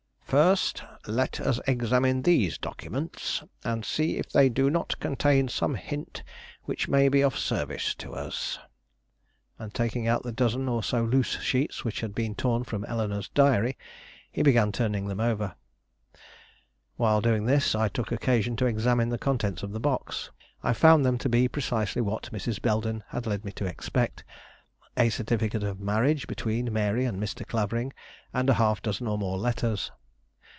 [0.31, 6.23] "First let us examine these documents, and see if they do not contain some hint
[6.63, 8.57] which may be of service to us."
[9.59, 13.27] And taking out the dozen or so loose sheets which had been torn from Eleanore's
[13.27, 13.77] Diary,
[14.31, 15.53] he began turning them over.
[16.95, 20.31] While he was doing this, I took occasion to examine the contents of the box.
[20.63, 22.61] I found them to be precisely what Mrs.
[22.61, 24.23] Belden had led me to expect,
[24.95, 27.45] a certificate of marriage between Mary and Mr.
[27.45, 27.91] Clavering
[28.33, 29.91] and a half dozen or more letters.